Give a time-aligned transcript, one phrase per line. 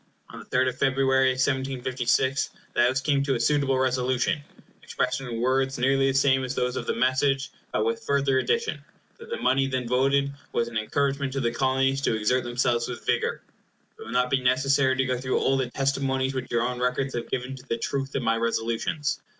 [0.31, 4.41] On the 3d of February, 1756, the House came to a suitable Resolution,
[4.81, 8.39] expressed in words nearly the same as those of the message, but with the further
[8.39, 8.83] addition,
[9.19, 12.87] that the money then voted was as an encouragement to the Colonies to exert themselves
[12.87, 13.43] with vigor.
[13.99, 17.13] It will not be necessary to go through all the testimonies which your own records
[17.13, 19.21] have given to the truth of my Resolutions.